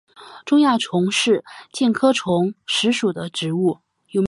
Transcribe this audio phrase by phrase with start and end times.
[0.45, 3.77] 中亚虫实是苋科虫实属的植物。